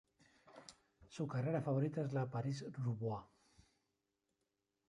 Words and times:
Su 1.09 1.27
carrera 1.27 1.61
favorita 1.61 2.01
es 2.01 2.11
la 2.11 2.25
París-Roubaix. 2.27 3.23